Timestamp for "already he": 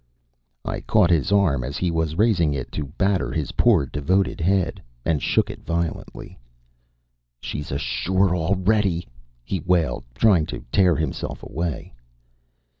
8.35-9.59